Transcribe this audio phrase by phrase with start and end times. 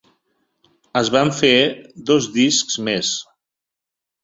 [1.01, 1.51] Es van fer
[2.09, 3.15] dos discs més.